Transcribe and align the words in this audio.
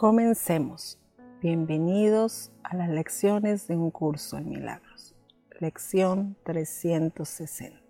Comencemos. 0.00 0.96
Bienvenidos 1.42 2.52
a 2.62 2.76
las 2.76 2.88
lecciones 2.88 3.66
de 3.66 3.76
un 3.76 3.90
curso 3.90 4.38
en 4.38 4.48
milagros. 4.48 5.16
Lección 5.58 6.36
360. 6.44 7.80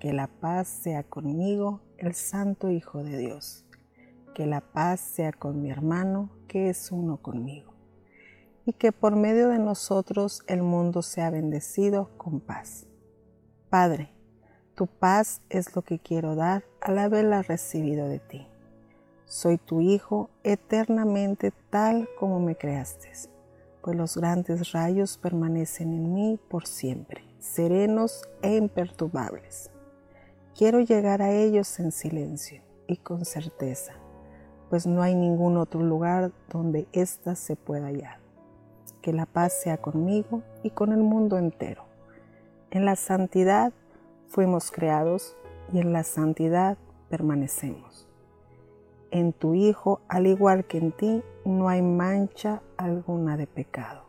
Que 0.00 0.14
la 0.14 0.26
paz 0.26 0.68
sea 0.68 1.02
conmigo, 1.02 1.82
el 1.98 2.14
Santo 2.14 2.70
Hijo 2.70 3.02
de 3.02 3.18
Dios. 3.18 3.66
Que 4.34 4.46
la 4.46 4.62
paz 4.62 5.00
sea 5.00 5.32
con 5.32 5.60
mi 5.60 5.70
hermano, 5.70 6.30
que 6.48 6.70
es 6.70 6.90
uno 6.90 7.18
conmigo. 7.18 7.74
Y 8.64 8.72
que 8.72 8.90
por 8.90 9.14
medio 9.14 9.50
de 9.50 9.58
nosotros 9.58 10.44
el 10.46 10.62
mundo 10.62 11.02
sea 11.02 11.28
bendecido 11.28 12.16
con 12.16 12.40
paz. 12.40 12.86
Padre, 13.68 14.14
tu 14.74 14.86
paz 14.86 15.42
es 15.50 15.76
lo 15.76 15.82
que 15.82 15.98
quiero 15.98 16.36
dar 16.36 16.64
al 16.80 16.96
haberla 16.96 17.42
recibido 17.42 18.08
de 18.08 18.20
ti 18.20 18.48
soy 19.26 19.58
tu 19.58 19.80
Hijo 19.80 20.28
eternamente 20.42 21.52
tal 21.70 22.08
como 22.18 22.40
me 22.40 22.56
creaste, 22.56 23.10
pues 23.82 23.96
los 23.96 24.16
grandes 24.16 24.72
rayos 24.72 25.18
permanecen 25.18 25.92
en 25.92 26.14
mí 26.14 26.38
por 26.48 26.66
siempre, 26.66 27.24
serenos 27.38 28.22
e 28.42 28.56
imperturbables. 28.56 29.70
Quiero 30.56 30.80
llegar 30.80 31.22
a 31.22 31.32
ellos 31.32 31.80
en 31.80 31.90
silencio 31.90 32.62
y 32.86 32.98
con 32.98 33.24
certeza, 33.24 33.94
pues 34.70 34.86
no 34.86 35.02
hay 35.02 35.14
ningún 35.14 35.56
otro 35.56 35.82
lugar 35.82 36.32
donde 36.50 36.86
ésta 36.92 37.34
se 37.34 37.56
pueda 37.56 37.86
hallar. 37.86 38.18
Que 39.02 39.12
la 39.12 39.26
paz 39.26 39.52
sea 39.62 39.78
conmigo 39.78 40.42
y 40.62 40.70
con 40.70 40.92
el 40.92 41.02
mundo 41.02 41.38
entero. 41.38 41.84
En 42.70 42.84
la 42.84 42.96
santidad 42.96 43.72
fuimos 44.28 44.70
creados 44.70 45.36
y 45.72 45.80
en 45.80 45.92
la 45.92 46.04
santidad 46.04 46.78
permanecemos 47.10 48.08
en 49.14 49.32
tu 49.32 49.54
Hijo, 49.54 50.00
al 50.08 50.26
igual 50.26 50.64
que 50.64 50.78
en 50.78 50.90
ti, 50.90 51.22
no 51.44 51.68
hay 51.68 51.82
mancha 51.82 52.62
alguna 52.76 53.36
de 53.36 53.46
pecado. 53.46 54.02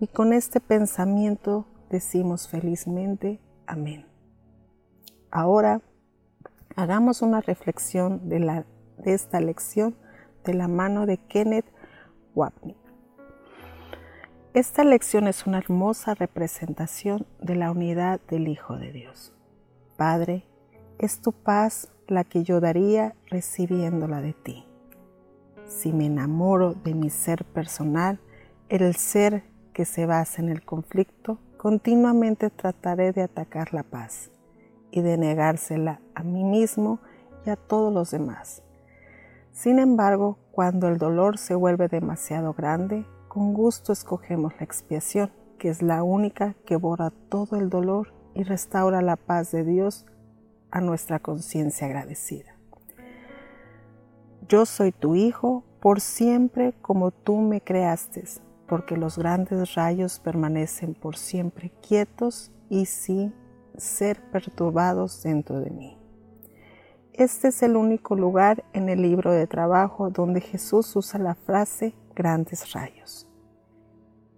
Y 0.00 0.06
con 0.06 0.34
este 0.34 0.60
pensamiento 0.60 1.64
decimos 1.88 2.46
felizmente, 2.46 3.40
amén. 3.66 4.06
Ahora 5.30 5.80
hagamos 6.76 7.22
una 7.22 7.40
reflexión 7.40 8.28
de, 8.28 8.40
la, 8.40 8.66
de 8.98 9.14
esta 9.14 9.40
lección 9.40 9.96
de 10.44 10.52
la 10.52 10.68
mano 10.68 11.06
de 11.06 11.16
Kenneth 11.16 11.72
Wapnick. 12.34 12.76
Esta 14.52 14.84
lección 14.84 15.26
es 15.26 15.46
una 15.46 15.56
hermosa 15.56 16.14
representación 16.14 17.26
de 17.40 17.56
la 17.56 17.70
unidad 17.70 18.20
del 18.28 18.48
Hijo 18.48 18.76
de 18.76 18.92
Dios. 18.92 19.32
Padre, 19.96 20.44
es 20.98 21.20
tu 21.20 21.32
paz 21.32 21.88
la 22.06 22.24
que 22.24 22.42
yo 22.42 22.60
daría 22.60 23.14
recibiéndola 23.26 24.20
de 24.20 24.32
ti. 24.32 24.64
Si 25.66 25.92
me 25.92 26.06
enamoro 26.06 26.74
de 26.74 26.94
mi 26.94 27.10
ser 27.10 27.44
personal, 27.44 28.18
el 28.68 28.94
ser 28.96 29.44
que 29.72 29.84
se 29.84 30.06
basa 30.06 30.42
en 30.42 30.48
el 30.48 30.64
conflicto, 30.64 31.38
continuamente 31.56 32.50
trataré 32.50 33.12
de 33.12 33.22
atacar 33.22 33.74
la 33.74 33.82
paz 33.82 34.30
y 34.90 35.02
de 35.02 35.18
negársela 35.18 36.00
a 36.14 36.22
mí 36.22 36.44
mismo 36.44 36.98
y 37.44 37.50
a 37.50 37.56
todos 37.56 37.92
los 37.92 38.10
demás. 38.10 38.62
Sin 39.52 39.78
embargo, 39.78 40.38
cuando 40.52 40.88
el 40.88 40.98
dolor 40.98 41.38
se 41.38 41.54
vuelve 41.54 41.88
demasiado 41.88 42.54
grande, 42.54 43.06
con 43.28 43.54
gusto 43.54 43.92
escogemos 43.92 44.54
la 44.58 44.64
expiación, 44.64 45.30
que 45.58 45.68
es 45.68 45.82
la 45.82 46.02
única 46.02 46.54
que 46.64 46.76
borra 46.76 47.10
todo 47.28 47.56
el 47.56 47.68
dolor 47.68 48.12
y 48.34 48.44
restaura 48.44 49.02
la 49.02 49.16
paz 49.16 49.50
de 49.50 49.64
Dios 49.64 50.06
a 50.70 50.80
nuestra 50.80 51.18
conciencia 51.18 51.86
agradecida. 51.86 52.56
Yo 54.48 54.66
soy 54.66 54.92
tu 54.92 55.14
Hijo 55.14 55.64
por 55.80 56.00
siempre 56.00 56.74
como 56.80 57.10
tú 57.10 57.38
me 57.38 57.60
creaste, 57.60 58.24
porque 58.66 58.96
los 58.96 59.18
grandes 59.18 59.74
rayos 59.74 60.20
permanecen 60.20 60.94
por 60.94 61.16
siempre 61.16 61.70
quietos 61.86 62.50
y 62.68 62.86
sin 62.86 63.34
ser 63.76 64.20
perturbados 64.30 65.22
dentro 65.22 65.60
de 65.60 65.70
mí. 65.70 65.98
Este 67.12 67.48
es 67.48 67.62
el 67.62 67.76
único 67.76 68.14
lugar 68.14 68.64
en 68.72 68.88
el 68.88 69.02
libro 69.02 69.32
de 69.32 69.46
trabajo 69.46 70.10
donde 70.10 70.40
Jesús 70.40 70.94
usa 70.94 71.18
la 71.18 71.34
frase 71.34 71.94
grandes 72.14 72.72
rayos. 72.72 73.26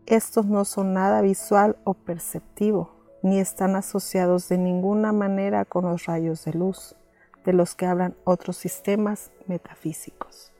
Estos 0.07 0.47
no 0.47 0.65
son 0.65 0.95
nada 0.95 1.21
visual 1.21 1.77
o 1.85 1.95
perceptivo, 1.95 3.00
ni 3.23 3.41
están 3.41 3.77
asociados 3.77 4.49
de 4.49 4.59
ninguna 4.59 5.13
manera 5.13 5.65
con 5.65 5.85
los 5.85 6.07
rayos 6.07 6.45
de 6.45 6.53
luz, 6.53 6.97
de 7.45 7.53
los 7.53 7.75
que 7.75 7.87
hablan 7.87 8.17
otros 8.25 8.57
sistemas 8.57 9.31
metafísicos. 9.47 10.53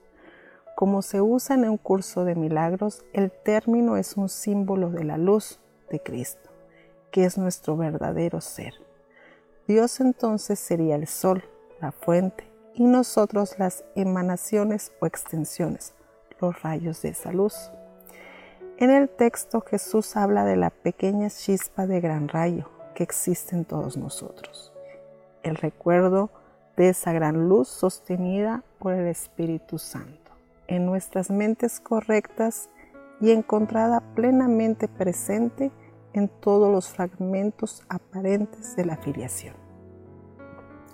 Como 0.77 1.03
se 1.03 1.21
usa 1.21 1.57
en 1.57 1.69
un 1.69 1.77
curso 1.77 2.25
de 2.25 2.35
milagros, 2.35 3.05
el 3.13 3.31
término 3.31 3.97
es 3.97 4.17
un 4.17 4.29
símbolo 4.29 4.91
de 4.91 5.05
la 5.05 5.19
luz 5.19 5.61
de 5.91 6.01
Cristo, 6.03 6.51
que 7.11 7.25
es 7.25 7.37
nuestro 7.37 7.77
verdadero 7.77 8.41
ser. 8.41 8.75
Dios 9.67 10.01
entonces 10.01 10.59
sería 10.59 10.97
el 10.97 11.07
sol, 11.07 11.45
la 11.81 11.93
fuente, 11.93 12.51
y 12.75 12.85
nosotros 12.85 13.59
las 13.59 13.85
emanaciones 13.95 14.93
o 15.01 15.07
extensiones, 15.07 15.95
los 16.41 16.63
rayos 16.63 17.03
de 17.03 17.11
esa 17.11 17.31
luz. 17.31 17.71
En 18.81 18.89
el 18.89 19.11
texto 19.11 19.61
Jesús 19.61 20.17
habla 20.17 20.47
de 20.47 20.57
la 20.57 20.71
pequeña 20.71 21.29
chispa 21.29 21.87
de 21.87 22.01
gran 22.01 22.29
rayo 22.29 22.71
que 22.95 23.03
existe 23.03 23.55
en 23.55 23.67
todos 23.67 23.99
nosotros. 23.99 24.73
El 25.43 25.57
recuerdo 25.57 26.31
de 26.79 26.89
esa 26.89 27.13
gran 27.13 27.47
luz 27.47 27.69
sostenida 27.69 28.65
por 28.79 28.95
el 28.95 29.07
Espíritu 29.07 29.77
Santo 29.77 30.33
en 30.67 30.87
nuestras 30.87 31.31
mentes 31.31 31.79
correctas 31.79 32.71
y 33.21 33.33
encontrada 33.33 34.01
plenamente 34.15 34.89
presente 34.89 35.71
en 36.15 36.29
todos 36.29 36.73
los 36.73 36.89
fragmentos 36.89 37.83
aparentes 37.91 38.77
de 38.77 38.87
la 38.87 38.97
filiación. 38.97 39.57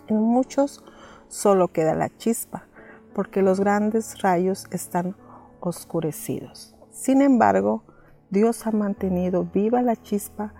En 0.08 0.20
muchos 0.20 0.84
solo 1.28 1.68
queda 1.68 1.94
la 1.94 2.08
chispa, 2.16 2.66
porque 3.14 3.42
los 3.42 3.60
grandes 3.60 4.20
rayos 4.22 4.66
están 4.72 5.14
oscurecidos. 5.60 6.75
Sin 6.96 7.20
embargo, 7.20 7.82
Dios 8.30 8.66
ha 8.66 8.70
mantenido 8.70 9.44
viva 9.44 9.82
la 9.82 9.96
chispa 9.96 10.54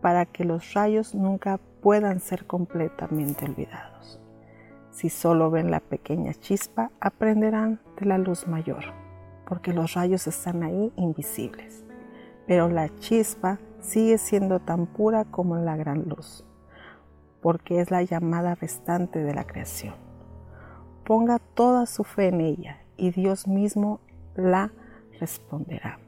para 0.00 0.26
que 0.26 0.44
los 0.44 0.74
rayos 0.74 1.12
nunca 1.12 1.58
puedan 1.82 2.20
ser 2.20 2.46
completamente 2.46 3.46
olvidados. 3.46 4.20
Si 4.92 5.10
solo 5.10 5.50
ven 5.50 5.72
la 5.72 5.80
pequeña 5.80 6.34
chispa, 6.34 6.92
aprenderán 7.00 7.80
de 7.98 8.06
la 8.06 8.16
luz 8.16 8.46
mayor, 8.46 8.84
porque 9.44 9.72
los 9.72 9.94
rayos 9.94 10.28
están 10.28 10.62
ahí 10.62 10.92
invisibles. 10.94 11.84
Pero 12.46 12.68
la 12.68 12.88
chispa 13.00 13.58
sigue 13.80 14.18
siendo 14.18 14.60
tan 14.60 14.86
pura 14.86 15.24
como 15.24 15.56
la 15.56 15.76
gran 15.76 16.04
luz, 16.08 16.44
porque 17.40 17.80
es 17.80 17.90
la 17.90 18.04
llamada 18.04 18.54
restante 18.54 19.18
de 19.18 19.34
la 19.34 19.44
creación. 19.48 19.96
Ponga 21.04 21.40
toda 21.40 21.86
su 21.86 22.04
fe 22.04 22.28
en 22.28 22.40
ella 22.40 22.78
y 22.96 23.10
Dios 23.10 23.48
mismo 23.48 23.98
la 24.36 24.70
responderá. 25.22 26.00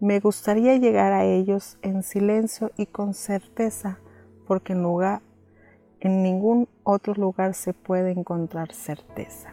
Me 0.00 0.18
gustaría 0.18 0.76
llegar 0.76 1.12
a 1.12 1.24
ellos 1.24 1.78
en 1.82 2.02
silencio 2.02 2.70
y 2.76 2.86
con 2.86 3.12
certeza, 3.12 3.98
porque 4.46 4.72
en, 4.72 4.82
lugar, 4.82 5.20
en 6.00 6.22
ningún 6.22 6.68
otro 6.84 7.14
lugar 7.14 7.52
se 7.54 7.74
puede 7.74 8.10
encontrar 8.12 8.72
certeza. 8.72 9.50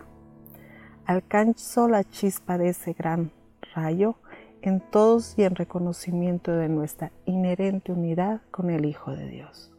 alcanzó 1.06 1.90
la 1.90 2.06
chispa 2.06 2.58
de 2.58 2.70
ese 2.70 2.94
gran 2.94 3.32
rayo 3.76 4.16
en 4.62 4.80
todos 4.80 5.38
y 5.38 5.44
en 5.44 5.56
reconocimiento 5.56 6.52
de 6.52 6.70
nuestra 6.70 7.12
inherente 7.26 7.92
unidad 7.92 8.42
con 8.52 8.70
el 8.70 8.86
Hijo 8.86 9.12
de 9.12 9.28
Dios. 9.28 9.74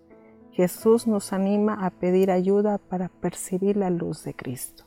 Jesús 0.52 1.06
nos 1.06 1.32
anima 1.32 1.86
a 1.86 1.90
pedir 1.90 2.30
ayuda 2.30 2.76
para 2.76 3.08
percibir 3.08 3.76
la 3.78 3.88
luz 3.88 4.22
de 4.24 4.34
Cristo, 4.34 4.84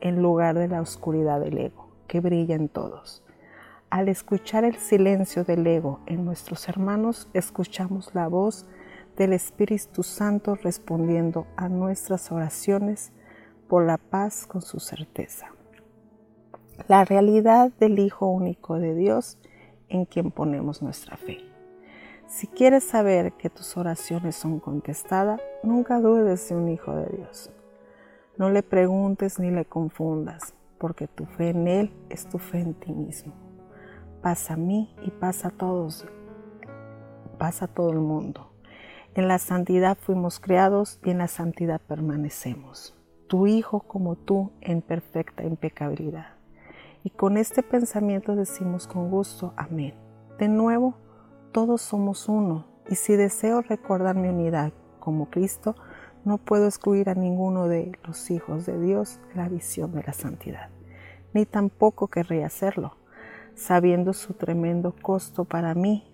en 0.00 0.20
lugar 0.20 0.58
de 0.58 0.66
la 0.66 0.80
oscuridad 0.80 1.40
del 1.40 1.58
ego, 1.58 1.90
que 2.08 2.20
brilla 2.20 2.56
en 2.56 2.68
todos. 2.68 3.25
Al 3.90 4.08
escuchar 4.08 4.64
el 4.64 4.76
silencio 4.76 5.44
del 5.44 5.64
ego 5.64 6.00
en 6.06 6.24
nuestros 6.24 6.68
hermanos, 6.68 7.28
escuchamos 7.34 8.14
la 8.14 8.26
voz 8.26 8.66
del 9.16 9.32
Espíritu 9.32 10.02
Santo 10.02 10.56
respondiendo 10.56 11.46
a 11.56 11.68
nuestras 11.68 12.32
oraciones 12.32 13.12
por 13.68 13.86
la 13.86 13.96
paz 13.96 14.44
con 14.46 14.60
su 14.60 14.80
certeza. 14.80 15.52
La 16.88 17.04
realidad 17.04 17.70
del 17.78 18.00
Hijo 18.00 18.26
único 18.26 18.78
de 18.80 18.94
Dios 18.96 19.38
en 19.88 20.04
quien 20.04 20.32
ponemos 20.32 20.82
nuestra 20.82 21.16
fe. 21.16 21.38
Si 22.26 22.48
quieres 22.48 22.82
saber 22.82 23.34
que 23.34 23.50
tus 23.50 23.76
oraciones 23.76 24.34
son 24.34 24.58
contestadas, 24.58 25.40
nunca 25.62 26.00
dudes 26.00 26.48
de 26.48 26.56
un 26.56 26.68
Hijo 26.68 26.92
de 26.92 27.06
Dios. 27.16 27.52
No 28.36 28.50
le 28.50 28.64
preguntes 28.64 29.38
ni 29.38 29.52
le 29.52 29.64
confundas, 29.64 30.54
porque 30.76 31.06
tu 31.06 31.24
fe 31.24 31.50
en 31.50 31.68
Él 31.68 31.92
es 32.10 32.26
tu 32.26 32.38
fe 32.38 32.58
en 32.58 32.74
ti 32.74 32.92
mismo. 32.92 33.45
Pasa 34.26 34.54
a 34.54 34.56
mí 34.56 34.92
y 35.02 35.12
pasa 35.12 35.46
a 35.46 35.50
todos, 35.52 36.04
pasa 37.38 37.66
a 37.66 37.68
todo 37.68 37.92
el 37.92 38.00
mundo. 38.00 38.50
En 39.14 39.28
la 39.28 39.38
santidad 39.38 39.96
fuimos 39.96 40.40
creados 40.40 40.98
y 41.04 41.10
en 41.10 41.18
la 41.18 41.28
santidad 41.28 41.80
permanecemos. 41.80 42.96
Tu 43.28 43.46
Hijo 43.46 43.78
como 43.86 44.16
tú 44.16 44.50
en 44.62 44.82
perfecta 44.82 45.44
impecabilidad. 45.44 46.30
Y 47.04 47.10
con 47.10 47.36
este 47.36 47.62
pensamiento 47.62 48.34
decimos 48.34 48.88
con 48.88 49.12
gusto, 49.12 49.54
amén. 49.56 49.94
De 50.40 50.48
nuevo, 50.48 50.96
todos 51.52 51.80
somos 51.80 52.28
uno, 52.28 52.66
y 52.90 52.96
si 52.96 53.14
deseo 53.14 53.62
recordar 53.62 54.16
mi 54.16 54.26
unidad 54.26 54.72
como 54.98 55.30
Cristo, 55.30 55.76
no 56.24 56.38
puedo 56.38 56.66
excluir 56.66 57.10
a 57.10 57.14
ninguno 57.14 57.68
de 57.68 57.96
los 58.02 58.28
hijos 58.32 58.66
de 58.66 58.76
Dios 58.80 59.20
de 59.28 59.36
la 59.36 59.48
visión 59.48 59.92
de 59.92 60.02
la 60.02 60.12
santidad, 60.12 60.70
ni 61.32 61.46
tampoco 61.46 62.08
querría 62.08 62.46
hacerlo, 62.46 62.96
sabiendo 63.56 64.12
su 64.12 64.34
tremendo 64.34 64.94
costo 65.02 65.44
para 65.44 65.74
mí, 65.74 66.08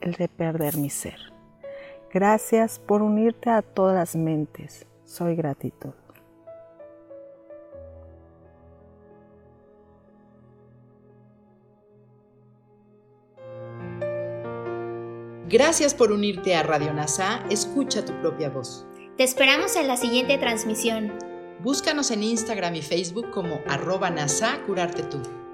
el 0.00 0.12
de 0.12 0.28
perder 0.28 0.76
mi 0.76 0.90
ser. 0.90 1.18
Gracias 2.12 2.78
por 2.78 3.02
unirte 3.02 3.50
a 3.50 3.62
todas 3.62 3.96
las 3.96 4.14
mentes. 4.14 4.86
Soy 5.04 5.34
gratitud. 5.34 5.92
Gracias 15.48 15.94
por 15.94 16.12
unirte 16.12 16.54
a 16.54 16.62
Radio 16.62 16.92
NASA. 16.92 17.42
Escucha 17.50 18.04
tu 18.04 18.12
propia 18.20 18.50
voz. 18.50 18.86
Te 19.16 19.24
esperamos 19.24 19.76
en 19.76 19.88
la 19.88 19.96
siguiente 19.96 20.36
transmisión. 20.36 21.12
Búscanos 21.60 22.10
en 22.10 22.22
Instagram 22.22 22.74
y 22.74 22.82
Facebook 22.82 23.30
como 23.30 23.58
arroba 23.66 24.10
NASA 24.10 24.60
Curarte 24.66 25.02
Tú. 25.04 25.22